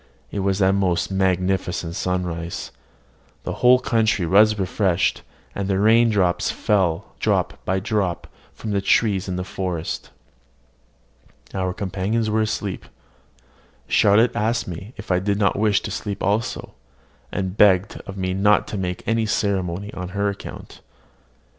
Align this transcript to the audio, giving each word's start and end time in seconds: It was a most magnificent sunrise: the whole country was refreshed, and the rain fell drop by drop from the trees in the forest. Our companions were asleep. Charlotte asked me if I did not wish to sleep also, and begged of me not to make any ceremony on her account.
It 0.31 0.39
was 0.39 0.61
a 0.61 0.73
most 0.73 1.11
magnificent 1.11 1.93
sunrise: 1.93 2.71
the 3.43 3.53
whole 3.61 3.77
country 3.77 4.25
was 4.25 4.57
refreshed, 4.57 5.21
and 5.53 5.67
the 5.67 5.77
rain 5.77 6.11
fell 6.39 7.13
drop 7.19 7.63
by 7.65 7.79
drop 7.79 8.25
from 8.55 8.71
the 8.71 8.81
trees 8.81 9.27
in 9.27 9.35
the 9.35 9.43
forest. 9.43 10.09
Our 11.53 11.71
companions 11.75 12.31
were 12.31 12.41
asleep. 12.41 12.85
Charlotte 13.87 14.35
asked 14.35 14.67
me 14.67 14.95
if 14.97 15.11
I 15.11 15.19
did 15.19 15.37
not 15.37 15.55
wish 15.59 15.81
to 15.81 15.91
sleep 15.91 16.23
also, 16.23 16.73
and 17.31 17.55
begged 17.55 18.01
of 18.07 18.17
me 18.17 18.33
not 18.33 18.67
to 18.69 18.79
make 18.79 19.03
any 19.07 19.27
ceremony 19.27 19.93
on 19.93 20.09
her 20.17 20.29
account. 20.29 20.81